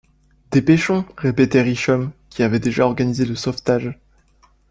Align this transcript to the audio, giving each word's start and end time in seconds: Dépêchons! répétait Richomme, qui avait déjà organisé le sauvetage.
Dépêchons! 0.49 1.05
répétait 1.15 1.61
Richomme, 1.61 2.11
qui 2.31 2.41
avait 2.41 2.57
déjà 2.57 2.87
organisé 2.87 3.23
le 3.23 3.35
sauvetage. 3.35 3.99